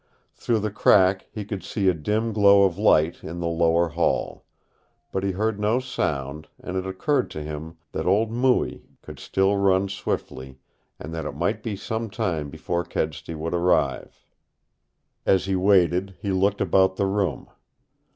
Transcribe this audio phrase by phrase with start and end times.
[0.33, 4.45] Through the crack he could see a dim glow of light in the lower hall.
[5.11, 9.57] But he heard no sound, and it occurred to him that old Mooie could still
[9.57, 10.57] run swiftly,
[10.99, 14.25] and that it might be some time before Kedsty would arrive.
[15.23, 17.49] As he waited, he looked about the room.